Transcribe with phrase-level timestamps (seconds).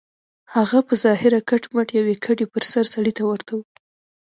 [0.53, 3.59] هغه په ظاهره کټ مټ يوې کډې پر سر سړي ته ورته و.